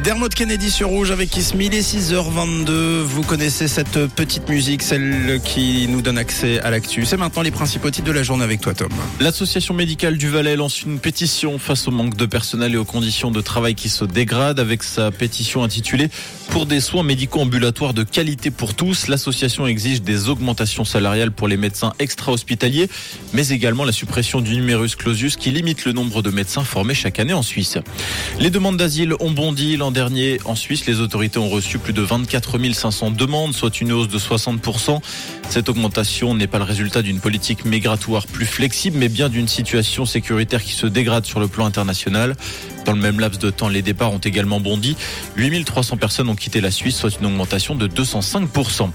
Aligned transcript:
Dermot 0.00 0.30
Kennedy 0.30 0.70
sur 0.70 0.88
Rouge 0.88 1.10
avec 1.10 1.28
Kiss 1.28 1.52
il 1.54 1.74
est 1.74 1.80
6h22. 1.80 3.02
Vous 3.02 3.22
connaissez 3.22 3.68
cette 3.68 4.06
petite 4.06 4.48
musique, 4.48 4.82
celle 4.82 5.38
qui 5.44 5.86
nous 5.86 6.00
donne 6.00 6.16
accès 6.16 6.60
à 6.60 6.70
l'actu. 6.70 7.04
C'est 7.04 7.18
maintenant 7.18 7.42
les 7.42 7.50
principaux 7.50 7.90
titres 7.90 8.06
de 8.06 8.12
la 8.12 8.22
journée 8.22 8.42
avec 8.42 8.62
toi, 8.62 8.72
Tom. 8.72 8.88
L'association 9.20 9.74
médicale 9.74 10.16
du 10.16 10.30
Valais 10.30 10.56
lance 10.56 10.82
une 10.82 10.98
pétition 10.98 11.58
face 11.58 11.86
au 11.86 11.90
manque 11.90 12.16
de 12.16 12.24
personnel 12.24 12.72
et 12.72 12.78
aux 12.78 12.86
conditions 12.86 13.30
de 13.30 13.40
travail 13.42 13.74
qui 13.74 13.90
se 13.90 14.06
dégradent 14.06 14.60
avec 14.60 14.82
sa 14.82 15.10
pétition 15.10 15.62
intitulée 15.62 16.08
Pour 16.48 16.64
des 16.64 16.80
soins 16.80 17.02
médicaux 17.02 17.40
ambulatoires 17.40 17.92
de 17.92 18.02
qualité 18.02 18.50
pour 18.50 18.74
tous. 18.74 19.08
L'association 19.08 19.66
exige 19.66 20.00
des 20.00 20.30
augmentations 20.30 20.86
salariales 20.86 21.32
pour 21.32 21.48
les 21.48 21.58
médecins 21.58 21.92
extra-hospitaliers, 21.98 22.88
mais 23.34 23.48
également 23.48 23.84
la 23.84 23.92
suppression 23.92 24.40
du 24.40 24.56
numerus 24.56 24.96
clausus 24.96 25.36
qui 25.36 25.50
limite 25.50 25.84
le 25.84 25.92
nombre 25.92 26.22
de 26.22 26.30
médecins 26.30 26.64
formés 26.64 26.94
chaque 26.94 27.20
année 27.20 27.34
en 27.34 27.42
Suisse. 27.42 27.76
Les 28.40 28.50
demandes 28.50 28.78
d'asile 28.78 29.14
ont 29.20 29.30
bondi 29.30 29.76
l'an 29.82 29.90
dernier 29.90 30.38
en 30.44 30.54
Suisse. 30.54 30.86
Les 30.86 31.00
autorités 31.00 31.40
ont 31.40 31.48
reçu 31.48 31.80
plus 31.80 31.92
de 31.92 32.02
24 32.02 32.72
500 32.72 33.10
demandes, 33.10 33.52
soit 33.52 33.80
une 33.80 33.90
hausse 33.90 34.06
de 34.06 34.16
60%. 34.16 35.00
Cette 35.48 35.68
augmentation 35.68 36.36
n'est 36.36 36.46
pas 36.46 36.58
le 36.58 36.64
résultat 36.64 37.02
d'une 37.02 37.18
politique 37.18 37.64
migratoire 37.64 38.28
plus 38.28 38.46
flexible, 38.46 38.96
mais 38.96 39.08
bien 39.08 39.28
d'une 39.28 39.48
situation 39.48 40.06
sécuritaire 40.06 40.62
qui 40.62 40.74
se 40.74 40.86
dégrade 40.86 41.26
sur 41.26 41.40
le 41.40 41.48
plan 41.48 41.66
international. 41.66 42.36
Dans 42.84 42.92
le 42.92 42.98
même 42.98 43.20
laps 43.20 43.38
de 43.40 43.50
temps, 43.50 43.68
les 43.68 43.82
départs 43.82 44.12
ont 44.12 44.18
également 44.18 44.60
bondi. 44.60 44.96
8300 45.36 45.96
personnes 45.96 46.28
ont 46.28 46.34
quitté 46.34 46.60
la 46.60 46.70
Suisse, 46.70 46.96
soit 46.96 47.10
une 47.20 47.26
augmentation 47.26 47.74
de 47.74 47.86
205%. 47.86 48.90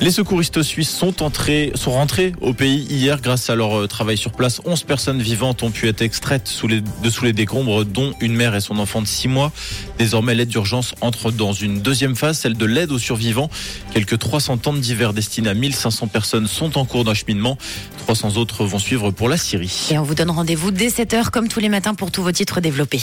Les 0.00 0.10
secouristes 0.10 0.62
suisses 0.62 0.90
sont 0.90 1.22
entrés, 1.22 1.72
sont 1.74 1.92
rentrés 1.92 2.32
au 2.40 2.52
pays 2.52 2.86
hier 2.90 3.20
grâce 3.20 3.50
à 3.50 3.54
leur 3.54 3.78
euh, 3.78 3.86
travail 3.86 4.16
sur 4.16 4.32
place. 4.32 4.60
11 4.64 4.82
personnes 4.84 5.22
vivantes 5.22 5.62
ont 5.62 5.70
pu 5.70 5.88
être 5.88 6.02
extraites 6.02 6.48
sous 6.48 6.68
les, 6.68 6.80
de 6.80 7.10
sous 7.10 7.24
les 7.24 7.32
décombres, 7.32 7.84
dont 7.84 8.14
une 8.20 8.34
mère 8.34 8.54
et 8.54 8.60
son 8.60 8.78
enfant 8.78 9.02
de 9.02 9.06
6 9.06 9.28
mois. 9.28 9.52
Désormais, 9.98 10.34
l'aide 10.34 10.48
d'urgence 10.48 10.94
entre 11.00 11.30
dans 11.30 11.52
une 11.52 11.80
deuxième 11.80 12.16
phase, 12.16 12.38
celle 12.38 12.56
de 12.56 12.66
l'aide 12.66 12.92
aux 12.92 12.98
survivants. 12.98 13.50
Quelques 13.92 14.18
300 14.18 14.58
tentes 14.58 14.80
d'hiver 14.80 15.12
destinées 15.12 15.50
à 15.50 15.54
1500 15.54 16.08
personnes 16.08 16.46
sont 16.46 16.78
en 16.78 16.84
cours 16.84 17.04
d'acheminement. 17.04 17.58
300 17.98 18.36
autres 18.36 18.64
vont 18.64 18.78
suivre 18.78 19.10
pour 19.10 19.28
la 19.28 19.36
Syrie. 19.36 19.88
Et 19.90 19.98
on 19.98 20.02
vous 20.02 20.14
donne 20.14 20.30
rendez-vous 20.30 20.70
dès 20.70 20.88
7h 20.88 21.30
comme 21.30 21.48
tous 21.48 21.60
les 21.60 21.68
matins 21.68 21.94
pour 21.94 22.10
tous 22.10 22.22
vos 22.22 22.32
titres 22.32 22.60
développés. 22.60 23.02